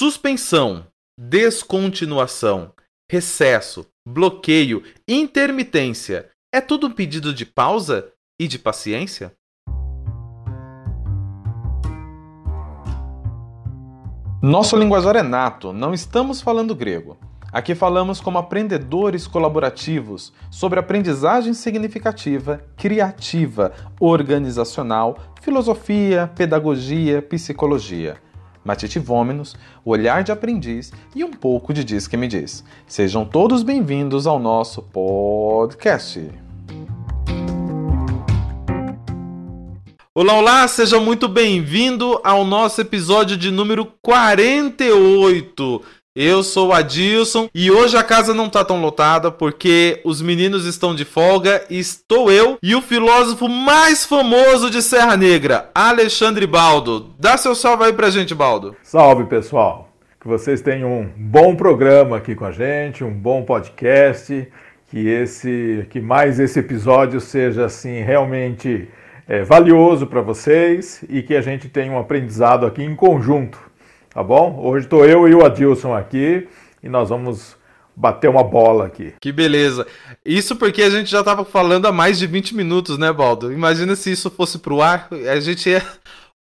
[0.00, 0.86] Suspensão,
[1.18, 2.72] descontinuação,
[3.12, 6.30] recesso, bloqueio, intermitência.
[6.50, 8.10] É tudo um pedido de pausa
[8.40, 9.34] e de paciência?
[14.42, 17.18] Nosso linguajar é nato, não estamos falando grego.
[17.52, 28.29] Aqui falamos como aprendedores colaborativos sobre aprendizagem significativa, criativa, organizacional, filosofia, pedagogia, psicologia.
[28.64, 32.62] Matite Vômenos, o olhar de aprendiz e um pouco de Diz que me diz.
[32.86, 36.30] Sejam todos bem-vindos ao nosso podcast.
[40.12, 45.82] Olá, olá, seja muito bem-vindo ao nosso episódio de número 48.
[46.22, 50.66] Eu sou o Adilson e hoje a casa não tá tão lotada porque os meninos
[50.66, 57.14] estão de folga estou eu e o filósofo mais famoso de Serra Negra, Alexandre Baldo.
[57.18, 58.76] Dá seu salve aí pra gente, Baldo.
[58.82, 59.88] Salve, pessoal.
[60.20, 64.46] Que vocês tenham um bom programa aqui com a gente, um bom podcast,
[64.90, 68.90] que esse que mais esse episódio seja assim realmente
[69.26, 73.69] é, valioso para vocês e que a gente tenha um aprendizado aqui em conjunto,
[74.12, 74.60] tá bom?
[74.62, 76.48] Hoje estou eu e o Adilson aqui
[76.82, 77.56] e nós vamos
[77.96, 79.14] bater uma bola aqui.
[79.20, 79.86] Que beleza.
[80.24, 83.52] Isso porque a gente já estava falando há mais de 20 minutos, né, Baldo?
[83.52, 85.82] Imagina se isso fosse pro ar, a gente ia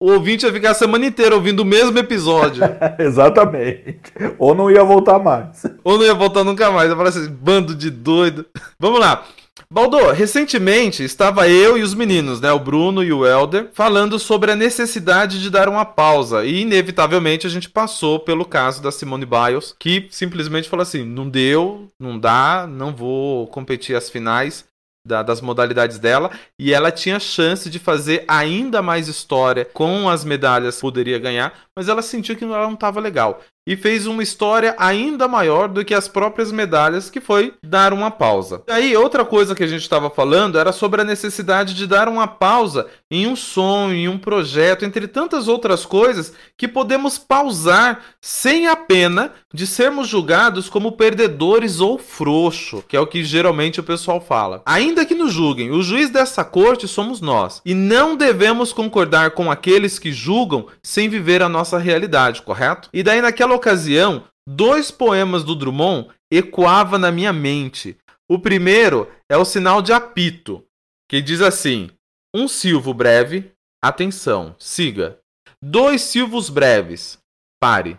[0.03, 2.61] o ouvinte ia ficar a semana inteira ouvindo o mesmo episódio.
[3.00, 4.02] Exatamente.
[4.38, 5.64] Ou não ia voltar mais.
[5.81, 6.89] Ou não ia voltar nunca mais.
[6.89, 8.45] Eu falei assim, bando de doido.
[8.78, 9.23] Vamos lá.
[9.69, 14.51] Baldo, recentemente estava eu e os meninos, né, o Bruno e o Elder, falando sobre
[14.51, 16.43] a necessidade de dar uma pausa.
[16.43, 21.29] E inevitavelmente a gente passou pelo caso da Simone Biles, que simplesmente falou assim: não
[21.29, 24.65] deu, não dá, não vou competir as finais.
[25.05, 30.23] Da, das modalidades dela e ela tinha chance de fazer ainda mais história com as
[30.23, 34.22] medalhas que poderia ganhar, mas ela sentiu que ela não estava legal e fez uma
[34.22, 38.61] história ainda maior do que as próprias medalhas, que foi dar uma pausa.
[38.67, 42.09] E aí, outra coisa que a gente estava falando era sobre a necessidade de dar
[42.09, 48.02] uma pausa em um sonho, em um projeto, entre tantas outras coisas que podemos pausar
[48.19, 53.79] sem a pena de sermos julgados como perdedores ou frouxo, que é o que geralmente
[53.79, 54.62] o pessoal fala.
[54.66, 59.50] Ainda que nos julguem, o juiz dessa corte somos nós, e não devemos concordar com
[59.50, 62.90] aqueles que julgam sem viver a nossa realidade, correto?
[62.91, 67.97] E daí naquela naquela ocasião, dois poemas do Drummond ecoavam na minha mente.
[68.30, 70.66] O primeiro é o sinal de apito,
[71.09, 71.90] que diz assim:
[72.36, 73.52] um silvo breve,
[73.84, 75.19] atenção, siga.
[75.62, 77.18] Dois silvos breves,
[77.62, 77.97] pare.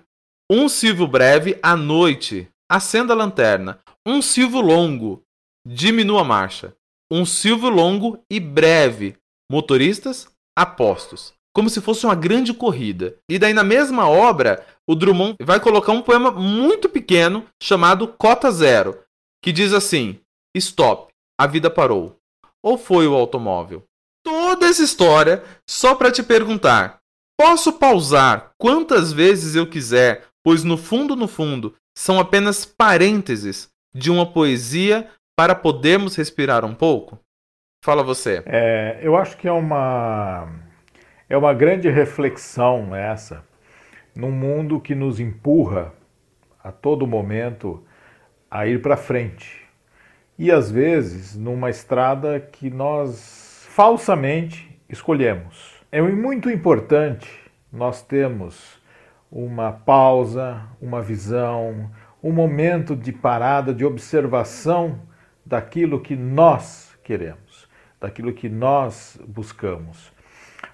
[0.51, 3.81] Um silvo breve à noite, acenda a lanterna.
[4.07, 5.23] Um silvo longo,
[5.67, 6.75] diminua a marcha.
[7.11, 9.17] Um silvo longo e breve,
[9.51, 11.33] motoristas, apostos.
[11.55, 13.17] Como se fosse uma grande corrida.
[13.31, 18.51] E daí, na mesma obra, o Drummond vai colocar um poema muito pequeno chamado Cota
[18.51, 18.99] Zero,
[19.43, 20.19] que diz assim:
[20.57, 22.17] Stop, a vida parou.
[22.63, 23.85] Ou foi o automóvel?
[24.25, 26.99] Toda essa história só para te perguntar:
[27.39, 34.11] posso pausar quantas vezes eu quiser, pois no fundo, no fundo, são apenas parênteses de
[34.11, 37.19] uma poesia para podermos respirar um pouco?
[37.85, 38.43] Fala você.
[38.47, 40.49] É, eu acho que é uma
[41.29, 43.45] é uma grande reflexão essa
[44.15, 45.93] num mundo que nos empurra
[46.63, 47.83] a todo momento
[48.51, 49.63] a ir para frente.
[50.39, 55.75] E às vezes numa estrada que nós falsamente escolhemos.
[55.91, 57.29] É muito importante
[57.73, 58.81] nós termos
[59.31, 61.91] uma pausa, uma visão,
[62.23, 65.01] um momento de parada, de observação
[65.45, 67.69] daquilo que nós queremos,
[68.01, 70.14] daquilo que nós buscamos.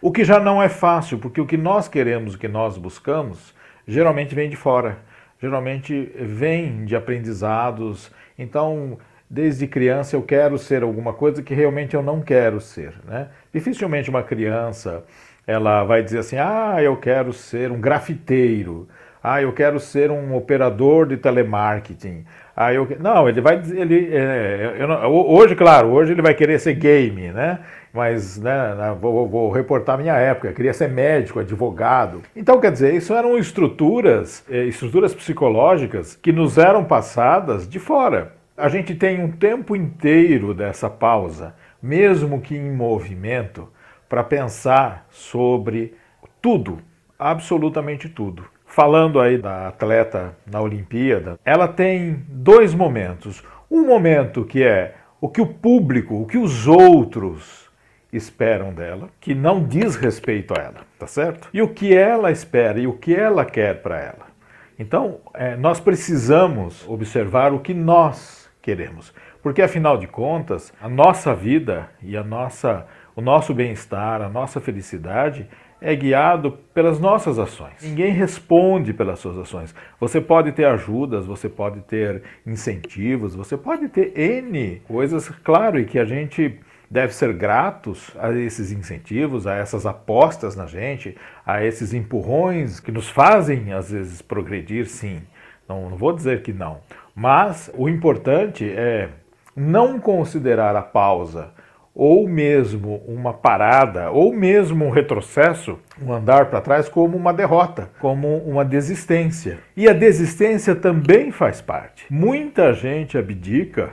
[0.03, 3.55] O que já não é fácil, porque o que nós queremos, o que nós buscamos,
[3.87, 4.99] geralmente vem de fora,
[5.41, 8.11] geralmente vem de aprendizados.
[8.39, 12.95] Então, desde criança eu quero ser alguma coisa que realmente eu não quero ser.
[13.05, 13.29] Né?
[13.53, 15.05] Dificilmente uma criança
[15.47, 18.89] ela vai dizer assim: ah, eu quero ser um grafiteiro,
[19.23, 22.25] ah, eu quero ser um operador de telemarketing.
[22.57, 22.89] Ah, eu...
[22.99, 27.61] Não, ele vai ele, é, eu, hoje, claro, hoje ele vai querer ser game, né?
[27.93, 32.23] Mas né, vou, vou, reportar minha época, queria ser médico, advogado.
[32.35, 38.35] Então, quer dizer, isso eram estruturas, eh, estruturas psicológicas que nos eram passadas de fora.
[38.57, 43.69] A gente tem um tempo inteiro dessa pausa, mesmo que em movimento,
[44.09, 45.95] para pensar sobre
[46.43, 46.79] tudo,
[47.19, 48.45] absolutamente tudo.
[48.67, 53.43] Falando aí da atleta na Olimpíada, ela tem dois momentos.
[53.71, 57.70] Um momento que é o que o público, o que os outros
[58.13, 61.49] esperam dela, que não diz respeito a ela, tá certo?
[61.53, 64.31] E o que ela espera e o que ela quer para ela.
[64.79, 69.13] Então, é, nós precisamos observar o que nós queremos,
[69.43, 74.61] porque afinal de contas, a nossa vida e a nossa, o nosso bem-estar, a nossa
[74.61, 75.47] felicidade
[75.81, 77.83] é guiado pelas nossas ações.
[77.83, 79.75] Ninguém responde pelas suas ações.
[79.99, 85.87] Você pode ter ajudas, você pode ter incentivos, você pode ter N coisas, claro, e
[85.87, 91.17] que a gente deve ser gratos a esses incentivos, a essas apostas na gente,
[91.47, 95.23] a esses empurrões que nos fazem às vezes progredir, sim.
[95.69, 96.81] Não, não vou dizer que não.
[97.15, 99.09] Mas o importante é
[99.55, 101.53] não considerar a pausa
[101.95, 107.91] ou mesmo uma parada, ou mesmo um retrocesso, um andar para trás, como uma derrota,
[108.01, 109.59] como uma desistência.
[109.77, 112.07] E a desistência também faz parte.
[112.09, 113.91] Muita gente abdica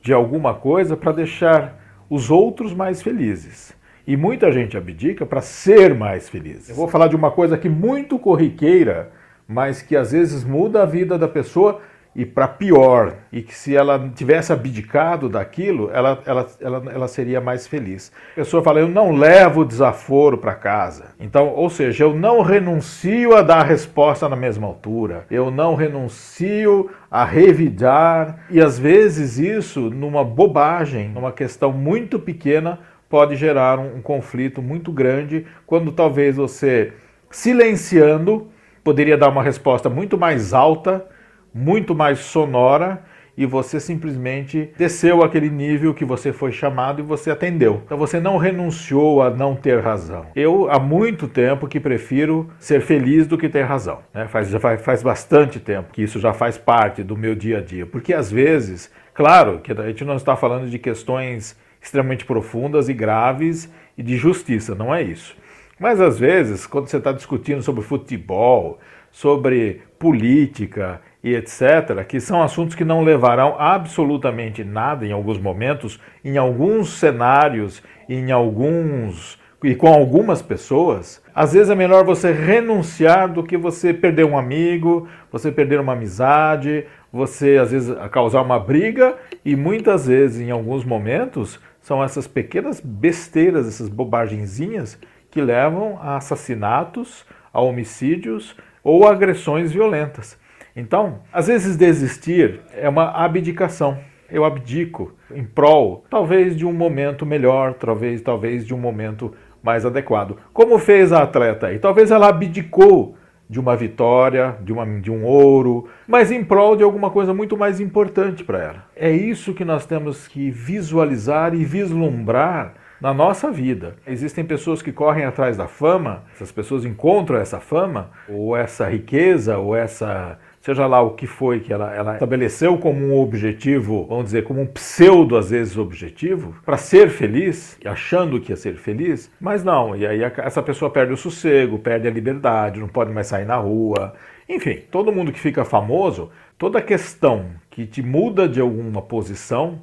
[0.00, 1.83] de alguma coisa para deixar
[2.14, 3.74] os outros mais felizes.
[4.06, 6.68] E muita gente abdica para ser mais feliz.
[6.68, 9.10] Eu vou falar de uma coisa que muito corriqueira,
[9.48, 11.80] mas que às vezes muda a vida da pessoa
[12.14, 17.40] e para pior, e que se ela tivesse abdicado daquilo, ela, ela, ela, ela seria
[17.40, 18.12] mais feliz.
[18.32, 21.06] A pessoa fala: Eu não levo desaforo para casa.
[21.18, 25.74] Então, ou seja, eu não renuncio a dar a resposta na mesma altura, eu não
[25.74, 33.78] renuncio a revidar, e às vezes isso, numa bobagem, numa questão muito pequena, pode gerar
[33.78, 36.92] um, um conflito muito grande, quando talvez você,
[37.30, 38.48] silenciando,
[38.82, 41.06] poderia dar uma resposta muito mais alta
[41.54, 43.04] muito mais sonora
[43.36, 47.82] e você simplesmente desceu aquele nível que você foi chamado e você atendeu.
[47.84, 50.26] Então você não renunciou a não ter razão.
[50.34, 54.00] Eu há muito tempo que prefiro ser feliz do que ter razão.
[54.12, 54.26] Né?
[54.28, 57.86] Faz, faz, faz bastante tempo que isso já faz parte do meu dia a dia.
[57.86, 62.94] Porque às vezes, claro que a gente não está falando de questões extremamente profundas e
[62.94, 65.36] graves e de justiça, não é isso.
[65.78, 68.78] Mas às vezes, quando você está discutindo sobre futebol,
[69.14, 76.00] sobre política e etc., que são assuntos que não levarão absolutamente nada em alguns momentos,
[76.24, 83.32] em alguns cenários, em alguns e com algumas pessoas, às vezes é melhor você renunciar
[83.32, 88.58] do que você perder um amigo, você perder uma amizade, você às vezes causar uma
[88.58, 94.98] briga e muitas vezes, em alguns momentos, são essas pequenas besteiras, essas bobagenzinhas
[95.30, 100.38] que levam a assassinatos, a homicídios ou agressões violentas.
[100.76, 103.98] Então, às vezes desistir é uma abdicação.
[104.30, 109.32] Eu abdico em prol, talvez de um momento melhor, talvez, talvez de um momento
[109.62, 110.36] mais adequado.
[110.52, 111.78] Como fez a atleta aí?
[111.78, 113.16] Talvez ela abdicou
[113.48, 117.56] de uma vitória, de, uma, de um ouro, mas em prol de alguma coisa muito
[117.56, 118.84] mais importante para ela.
[118.96, 122.74] É isso que nós temos que visualizar e vislumbrar
[123.04, 123.96] na nossa vida.
[124.06, 129.58] Existem pessoas que correm atrás da fama, essas pessoas encontram essa fama, ou essa riqueza,
[129.58, 134.24] ou essa seja lá o que foi que ela, ela estabeleceu como um objetivo, vamos
[134.24, 139.30] dizer, como um pseudo, às vezes, objetivo, para ser feliz, achando que ia ser feliz,
[139.38, 143.26] mas não, e aí essa pessoa perde o sossego, perde a liberdade, não pode mais
[143.26, 144.14] sair na rua.
[144.48, 149.82] Enfim, todo mundo que fica famoso, toda questão que te muda de alguma posição,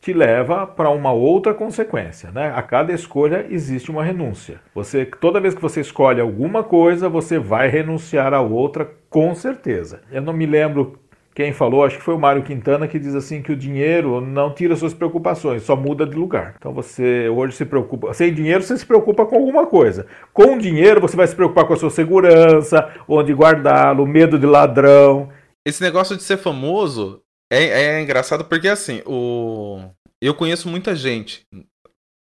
[0.00, 2.52] te leva para uma outra consequência, né?
[2.54, 4.60] A cada escolha existe uma renúncia.
[4.74, 10.00] Você toda vez que você escolhe alguma coisa, você vai renunciar a outra com certeza.
[10.10, 10.98] Eu não me lembro
[11.34, 14.52] quem falou, acho que foi o Mário Quintana que diz assim que o dinheiro não
[14.52, 16.56] tira suas preocupações, só muda de lugar.
[16.58, 20.06] Então você hoje se preocupa, sem dinheiro você se preocupa com alguma coisa.
[20.32, 25.28] Com dinheiro você vai se preocupar com a sua segurança, onde guardá-lo, medo de ladrão.
[25.64, 29.90] Esse negócio de ser famoso é, é engraçado porque assim, o...
[30.20, 31.46] eu conheço muita gente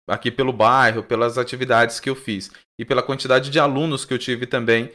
[0.07, 4.19] aqui pelo bairro, pelas atividades que eu fiz e pela quantidade de alunos que eu
[4.19, 4.91] tive também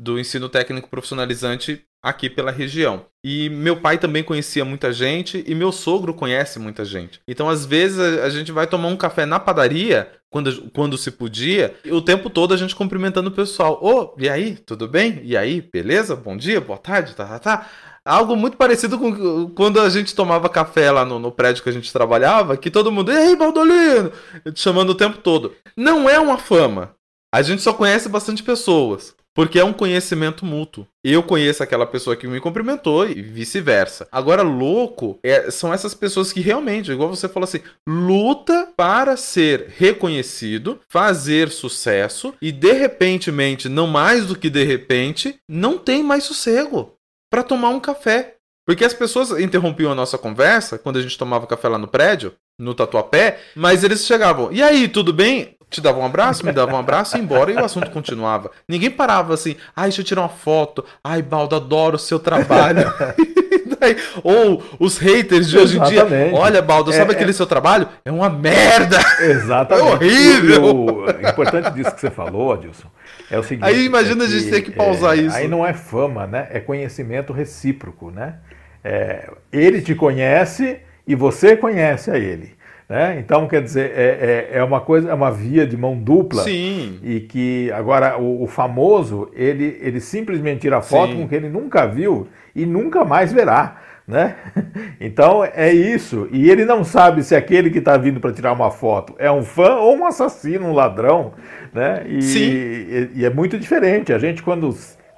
[0.00, 3.06] do ensino técnico profissionalizante aqui pela região.
[3.24, 7.20] E meu pai também conhecia muita gente e meu sogro conhece muita gente.
[7.28, 11.74] Então, às vezes, a, gente vai tomar um café na padaria, quando, quando se podia,
[11.84, 13.78] e o tempo todo a gente cumprimentando o pessoal.
[13.80, 15.20] Ô, oh, e aí, tudo bem?
[15.22, 16.16] E aí, beleza?
[16.16, 17.70] Bom dia, boa tarde, tá, tá, tá.
[18.04, 21.72] Algo muito parecido com quando a gente tomava café lá no, no prédio que a
[21.72, 24.10] gente trabalhava, que todo mundo, ei, Baldolino,
[24.56, 25.54] chamando o tempo todo.
[25.76, 26.96] Não é uma fama.
[27.32, 29.14] A gente só conhece bastante pessoas.
[29.34, 30.86] Porque é um conhecimento mútuo.
[31.02, 34.06] Eu conheço aquela pessoa que me cumprimentou e vice-versa.
[34.12, 39.72] Agora, louco é, são essas pessoas que realmente, igual você falou assim, luta para ser
[39.76, 46.24] reconhecido, fazer sucesso e de repentemente, não mais do que de repente, não tem mais
[46.24, 46.94] sossego
[47.30, 48.36] para tomar um café.
[48.66, 52.34] Porque as pessoas interrompiam a nossa conversa quando a gente tomava café lá no prédio,
[52.58, 55.56] no Tatuapé, mas eles chegavam, e aí, tudo bem?
[55.72, 58.50] Te dava um abraço, me dava um abraço e ia embora e o assunto continuava.
[58.68, 62.82] Ninguém parava assim, ai, deixa eu tirar uma foto, ai, Baldo, adoro o seu trabalho.
[64.22, 66.06] Ou os haters de hoje em dia.
[66.32, 67.32] Olha, Baldo, sabe é, aquele é...
[67.32, 67.88] seu trabalho?
[68.04, 68.98] É uma merda!
[69.20, 69.72] Exatamente.
[69.82, 70.64] É horrível!
[70.64, 72.88] O, o, importante disso que você falou, Adilson,
[73.30, 73.66] é o seguinte.
[73.66, 75.36] Aí imagina é a gente ter que pausar é, isso.
[75.36, 76.48] Aí não é fama, né?
[76.50, 78.36] É conhecimento recíproco, né?
[78.84, 82.54] É, ele te conhece e você conhece a ele.
[82.92, 83.18] Né?
[83.18, 86.42] Então, quer dizer, é, é, é, uma coisa, é uma via de mão dupla.
[86.42, 86.98] Sim.
[87.02, 91.22] E que agora o, o famoso, ele, ele simplesmente tira foto Sim.
[91.22, 93.80] com que ele nunca viu e nunca mais verá.
[94.06, 94.36] Né?
[95.00, 96.28] Então é isso.
[96.30, 99.42] E ele não sabe se aquele que está vindo para tirar uma foto é um
[99.42, 101.32] fã ou um assassino, um ladrão.
[101.72, 102.04] Né?
[102.06, 102.40] E, Sim.
[102.40, 104.12] E, e é muito diferente.
[104.12, 104.68] A gente, quando,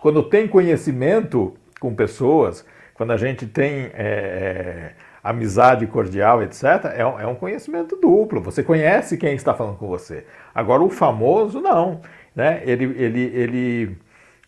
[0.00, 2.64] quando tem conhecimento com pessoas,
[2.94, 3.90] quando a gente tem.
[3.94, 6.62] É, é amizade cordial, etc.,
[6.94, 8.42] é um, é um conhecimento duplo.
[8.42, 10.26] Você conhece quem está falando com você.
[10.54, 12.02] Agora, o famoso, não.
[12.36, 12.62] Né?
[12.66, 13.96] Ele, ele, ele,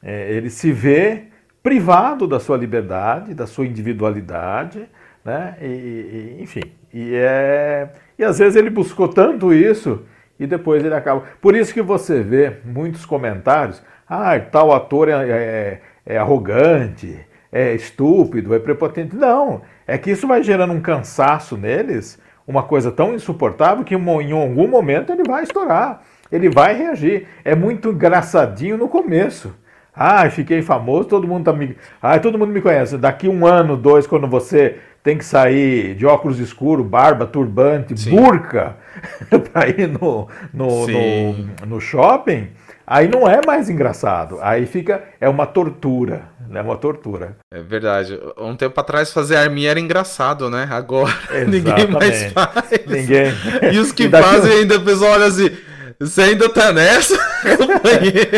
[0.02, 1.24] é, ele se vê
[1.62, 4.86] privado da sua liberdade, da sua individualidade,
[5.24, 5.56] né?
[5.60, 6.62] E, e, enfim.
[6.92, 10.04] E, é, e às vezes ele buscou tanto isso
[10.38, 11.24] e depois ele acaba.
[11.40, 17.18] Por isso que você vê muitos comentários: ah, tal ator é, é, é arrogante,
[17.56, 19.16] é estúpido, é prepotente.
[19.16, 24.32] Não, é que isso vai gerando um cansaço neles, uma coisa tão insuportável que em
[24.32, 27.26] algum momento ele vai estourar, ele vai reagir.
[27.44, 29.54] É muito engraçadinho no começo.
[29.94, 31.74] Ah, fiquei famoso, todo mundo tá me.
[32.02, 32.98] Ah, todo mundo me conhece.
[32.98, 38.10] Daqui um ano, dois, quando você tem que sair de óculos escuros, barba, turbante, Sim.
[38.10, 38.76] burca,
[39.50, 41.32] para ir no, no, no,
[41.66, 42.48] no shopping,
[42.86, 44.38] aí não é mais engraçado.
[44.42, 45.02] Aí fica.
[45.18, 46.24] É uma tortura.
[46.52, 47.36] É uma tortura.
[47.52, 48.18] É verdade.
[48.38, 50.68] Um tempo atrás fazer arminha era engraçado, né?
[50.70, 51.12] Agora
[51.46, 52.70] ninguém mais faz.
[52.86, 53.32] Ninguém.
[53.72, 54.28] E os que daqui...
[54.28, 55.50] fazem ainda, o pessoal olha assim.
[55.98, 57.16] Você ainda tá nessa,
[57.56, 58.30] companheiro?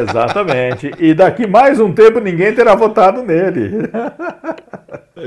[0.00, 0.92] Exatamente.
[0.96, 3.88] E daqui mais um tempo ninguém terá votado nele.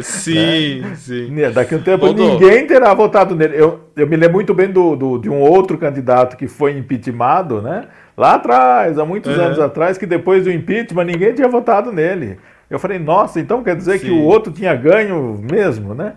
[0.02, 0.96] Sim, né?
[0.96, 1.36] sim.
[1.54, 3.60] Daqui um tempo ninguém terá votado nele.
[3.60, 7.62] Eu, eu me lembro muito bem do, do, de um outro candidato que foi impeachmentado,
[7.62, 7.88] né?
[8.20, 12.38] Lá atrás, há muitos anos atrás, que depois do impeachment ninguém tinha votado nele.
[12.70, 14.08] Eu falei, nossa, então quer dizer Sim.
[14.08, 16.16] que o outro tinha ganho mesmo, né?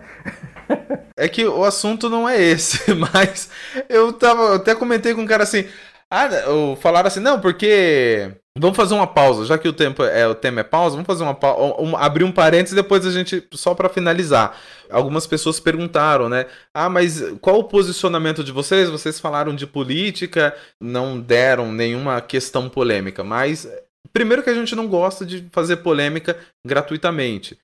[1.15, 3.49] É que o assunto não é esse, mas
[3.87, 5.63] eu tava, eu até comentei com um cara assim,
[6.13, 10.35] ah, falaram assim, não, porque vamos fazer uma pausa, já que o tempo é o
[10.35, 13.73] tema é pausa, vamos fazer uma pausa, um, abrir um parênteses depois a gente só
[13.73, 14.55] para finalizar.
[14.91, 16.45] Algumas pessoas perguntaram, né?
[16.71, 18.91] Ah, mas qual o posicionamento de vocês?
[18.91, 23.67] Vocês falaram de política, não deram nenhuma questão polêmica, mas
[24.11, 27.57] primeiro que a gente não gosta de fazer polêmica gratuitamente.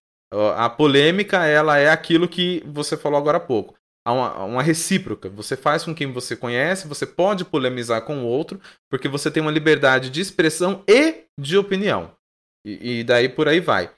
[0.55, 3.78] A polêmica, ela é aquilo que você falou agora há pouco
[4.09, 5.29] há uma, uma, recíproca.
[5.29, 9.41] Você faz com quem você conhece, você pode polemizar com o outro, porque você tem
[9.41, 12.11] uma liberdade de expressão e de opinião.
[12.65, 13.91] E, e daí por aí vai.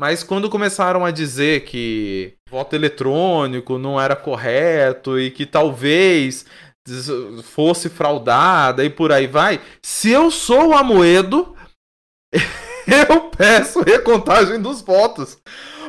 [0.00, 6.46] Mas quando começaram a dizer que voto eletrônico não era correto e que talvez
[7.42, 11.56] fosse fraudada e por aí vai, se eu sou o Amoedo,
[12.86, 15.38] eu peço recontagem dos votos.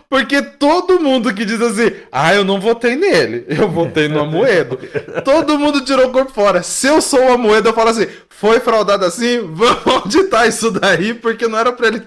[0.10, 4.80] Porque todo mundo que diz assim, ah, eu não votei nele, eu votei no Amoedo.
[5.24, 6.64] todo mundo tirou o corpo fora.
[6.64, 11.14] Se eu sou o Amoedo, eu falo assim, foi fraudado assim, vamos auditar isso daí,
[11.14, 12.04] porque não era pra ele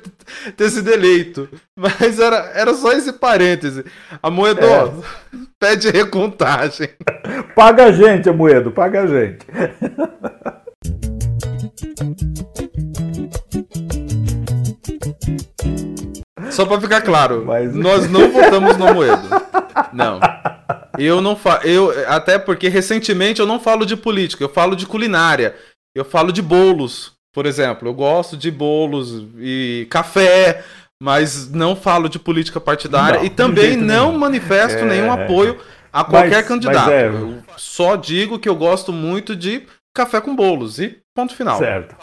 [0.56, 1.48] ter sido eleito.
[1.76, 3.84] Mas era, era só esse parêntese.
[4.22, 4.90] Amoedo, é.
[5.58, 6.88] pede recontagem.
[7.54, 9.46] Paga a gente, Amoedo, paga a gente.
[16.50, 17.74] Só pra ficar claro, Mas...
[17.74, 19.28] nós não votamos no Amoedo.
[19.92, 20.20] Não.
[20.98, 21.62] Eu não falo.
[21.62, 25.54] Eu, até porque recentemente eu não falo de política, eu falo de culinária.
[25.94, 27.88] Eu falo de bolos, por exemplo.
[27.88, 30.64] Eu gosto de bolos e café,
[31.02, 34.18] mas não falo de política partidária não, e também não nenhum.
[34.18, 34.84] manifesto é...
[34.84, 35.58] nenhum apoio
[35.92, 36.86] a qualquer mas, candidato.
[36.86, 37.06] Mas é...
[37.06, 41.58] Eu só digo que eu gosto muito de café com bolos e ponto final.
[41.58, 41.96] Certo.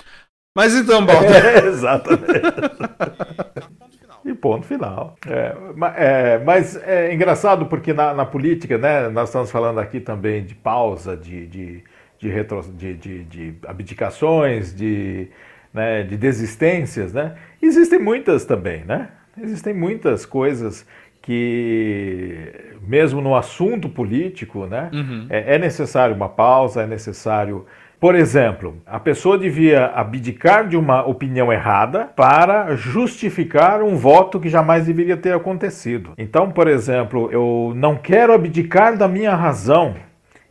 [0.58, 1.28] Mas então, Baldo.
[1.32, 2.24] É, exatamente.
[4.26, 5.16] E ponto final.
[5.26, 5.56] É,
[5.96, 10.54] é, mas é engraçado porque na, na, política, né, nós estamos falando aqui também de
[10.54, 11.84] pausa, de, de,
[12.20, 15.30] de, retro, de, de, de abdicações, de,
[15.74, 17.14] né, de desistências.
[17.14, 17.36] Né?
[17.62, 19.12] Existem muitas também, né?
[19.42, 20.86] Existem muitas coisas
[21.22, 25.28] que, mesmo no assunto político, né, uhum.
[25.30, 27.66] é, é necessário uma pausa, é necessário
[28.00, 34.50] por exemplo, a pessoa devia abdicar de uma opinião errada para justificar um voto que
[34.50, 36.14] jamais deveria ter acontecido.
[36.18, 39.96] Então, por exemplo, eu não quero abdicar da minha razão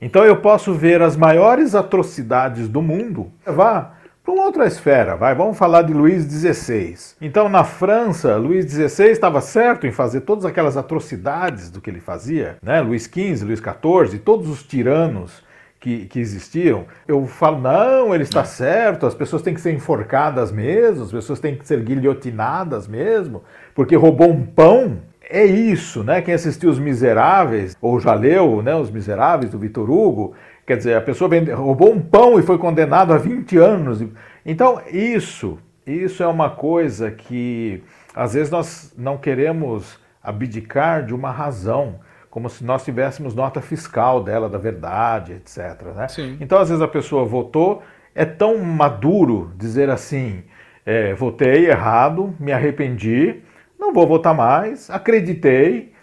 [0.01, 5.37] Então eu posso ver as maiores atrocidades do mundo, vá para uma outra esfera, vai,
[5.37, 6.97] vamos falar de Luís XVI.
[7.21, 12.01] Então na França, Luís XVI estava certo em fazer todas aquelas atrocidades do que ele
[12.01, 12.81] fazia, né?
[12.81, 15.46] Luís XV, Luís XIV, todos os tiranos
[15.81, 20.51] que, que, existiam, eu falo, não, ele está certo, as pessoas têm que ser enforcadas
[20.51, 23.43] mesmo, as pessoas têm que ser guilhotinadas mesmo,
[23.75, 24.99] porque roubou um pão.
[25.29, 26.23] É isso, né?
[26.23, 30.97] Quem assistiu Os Miseráveis, ou já leu né, Os Miseráveis, do Vitor Hugo, quer dizer,
[30.97, 34.05] a pessoa vende, roubou um pão e foi condenado a 20 anos.
[34.45, 37.83] Então, isso, isso é uma coisa que
[38.15, 42.01] às vezes nós não queremos abdicar de uma razão
[42.37, 45.83] como se nós tivéssemos nota fiscal dela, da verdade, etc.
[45.97, 46.07] Né?
[46.39, 47.83] Então, às vezes, a pessoa votou,
[48.15, 50.43] é tão maduro dizer assim:
[50.85, 53.37] é, votei errado, me arrependi,
[53.81, 55.95] não vou votar mais, acreditei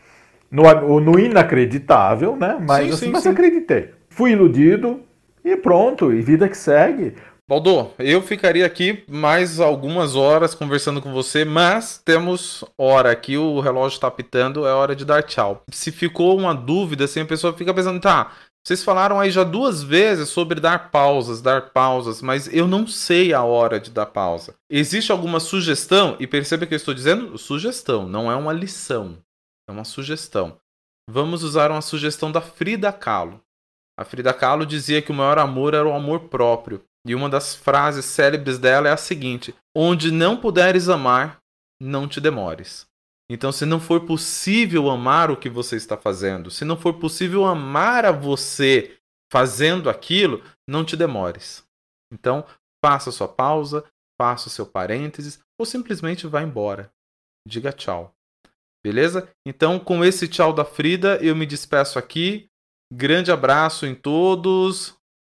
[0.50, 0.64] no,
[1.00, 2.58] no inacreditável, né?
[2.60, 3.30] mas, sim, assim, sim, mas sim.
[3.30, 3.92] acreditei.
[4.10, 5.02] Fui iludido
[5.46, 7.14] e pronto, e vida que segue.
[7.50, 13.60] Baldo, eu ficaria aqui mais algumas horas conversando com você, mas temos hora aqui, o
[13.60, 15.62] relógio está pitando, é hora de dar tchau.
[15.70, 18.32] Se ficou uma dúvida, assim, a pessoa fica pensando, tá,
[18.66, 23.34] vocês falaram aí já duas vezes sobre dar pausas, dar pausas, mas eu não sei
[23.34, 24.56] a hora de dar pausa.
[24.70, 26.16] Existe alguma sugestão?
[26.22, 29.18] E perceba que eu estou dizendo sugestão, não é uma lição,
[29.68, 30.58] é uma sugestão.
[31.10, 33.42] Vamos usar uma sugestão da Frida Kahlo.
[34.00, 36.82] A Frida Kahlo dizia que o maior amor era o amor próprio.
[37.06, 41.42] E uma das frases célebres dela é a seguinte: Onde não puderes amar,
[41.82, 42.88] não te demores.
[43.30, 47.46] Então, se não for possível amar o que você está fazendo, se não for possível
[47.46, 48.98] amar a você
[49.32, 51.64] fazendo aquilo, não te demores.
[52.14, 52.46] Então,
[52.84, 53.84] faça sua pausa,
[54.22, 56.92] faça o seu parênteses ou simplesmente vá embora.
[57.48, 58.14] Diga tchau.
[58.86, 59.30] Beleza?
[59.48, 62.50] Então, com esse tchau da Frida, eu me despeço aqui.
[62.94, 64.96] Grande abraço em todos.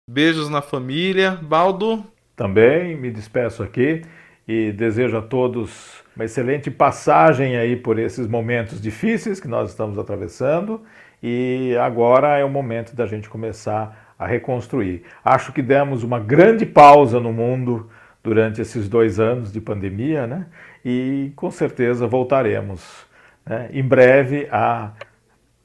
[0.09, 1.33] Beijos na família.
[1.43, 2.05] Baldo?
[2.37, 4.03] Também me despeço aqui
[4.47, 9.99] e desejo a todos uma excelente passagem aí por esses momentos difíceis que nós estamos
[9.99, 10.81] atravessando
[11.21, 15.03] e agora é o momento da gente começar a reconstruir.
[15.25, 17.91] Acho que demos uma grande pausa no mundo
[18.23, 20.47] durante esses dois anos de pandemia, né?
[20.85, 23.05] E com certeza voltaremos
[23.45, 23.71] né?
[23.73, 24.93] em breve a,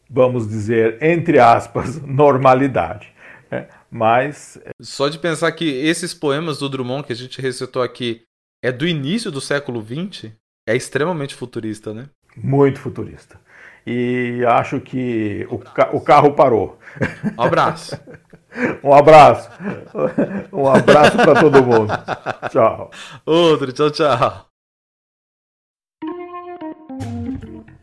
[0.09, 3.13] vamos dizer, entre aspas, normalidade.
[3.51, 3.67] Né?
[3.91, 4.57] Mas.
[4.81, 8.21] Só de pensar que esses poemas do Drummond que a gente recitou aqui
[8.63, 10.31] é do início do século XX,
[10.67, 12.05] é extremamente futurista, né?
[12.37, 13.39] Muito futurista.
[13.85, 16.79] E acho que o, ca o carro parou.
[17.37, 17.99] Um abraço.
[18.83, 19.49] um abraço.
[20.53, 21.93] Um abraço para todo mundo.
[22.49, 22.91] Tchau.
[23.25, 24.50] Outro, tchau, tchau.